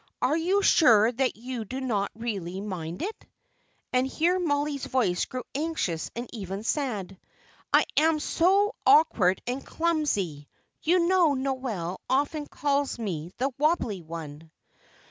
Are 0.19 0.35
you 0.35 0.63
sure 0.63 1.11
that 1.11 1.35
you 1.35 1.63
do 1.63 1.79
not 1.79 2.09
really 2.15 2.59
mind 2.59 3.03
it?" 3.03 3.27
and 3.93 4.07
here 4.07 4.39
Mollie's 4.39 4.87
voice 4.87 5.25
grew 5.25 5.43
anxious 5.53 6.09
and 6.15 6.27
even 6.33 6.63
sad. 6.63 7.19
"I 7.71 7.85
am 7.95 8.19
so 8.19 8.73
awkward 8.83 9.43
and 9.45 9.63
clumsy. 9.63 10.49
You 10.81 11.05
know 11.07 11.35
Noel 11.35 12.01
often 12.09 12.47
calls 12.47 12.97
me 12.97 13.31
'the 13.37 13.51
wobbly 13.59 14.01
one.'" 14.01 14.49